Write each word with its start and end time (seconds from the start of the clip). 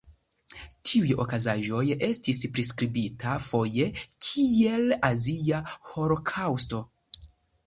Tiuj 0.91 1.09
okazaĵoj 1.25 1.81
estis 2.07 2.41
priskribita 2.55 3.35
foje 3.49 3.85
kiel 4.29 4.89
Azia 5.11 5.61
Holokaŭsto. 5.93 6.83